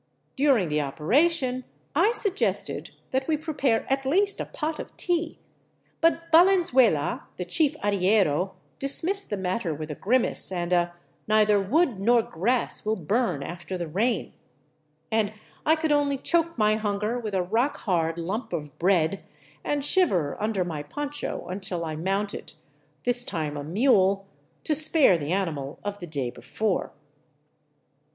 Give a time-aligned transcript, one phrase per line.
[0.35, 1.63] During the operation
[1.93, 5.37] I suggested that we prepare at least a pot of tea,
[6.01, 10.95] but Valenzuela, the chief arriero, dis missed the matter with a grimace and a"
[11.27, 14.33] neither wood nor grass will 306 THE ROOF OF PERU burn after the rain,"
[15.11, 15.33] and
[15.67, 19.23] I could only choke my hunger with a rock hard lump of bread
[19.63, 22.55] and shiver under my poncho until I mounted,
[23.03, 24.25] this time a mule,
[24.63, 26.91] to spare the animal of the day before.